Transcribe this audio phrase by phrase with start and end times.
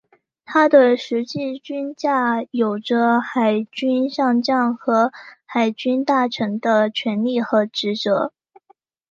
[0.45, 2.07] 他的实际军阶
[2.49, 5.13] 有着海军上将和
[5.45, 8.33] 海军大臣的权力和职责。